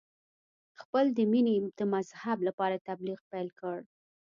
[0.81, 3.79] خپل د مینې د مذهب لپاره تبلیغ پیل کړ.